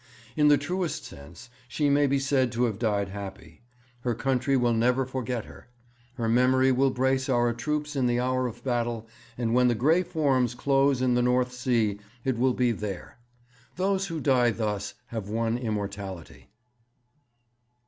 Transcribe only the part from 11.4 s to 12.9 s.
Sea it will be